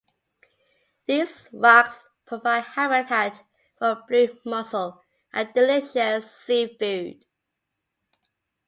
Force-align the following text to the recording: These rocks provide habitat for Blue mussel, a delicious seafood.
These 1.05 1.47
rocks 1.53 2.07
provide 2.25 2.63
habitat 2.63 3.43
for 3.77 4.01
Blue 4.07 4.35
mussel, 4.45 4.99
a 5.31 5.45
delicious 5.45 6.31
seafood. 6.35 7.23